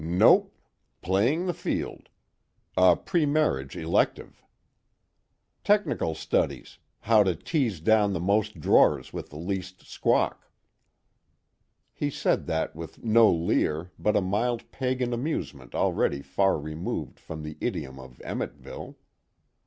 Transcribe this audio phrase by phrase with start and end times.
[0.03, 0.51] "Nope
[1.03, 2.09] playing the field.
[2.75, 4.41] A premarriage elective.
[5.63, 10.49] Technical studies, how to tease down the most drawers with the least squawk."
[11.93, 17.43] He said that with no leer but a mild pagan amusement already far removed from
[17.43, 18.95] the idiom of Emmetville.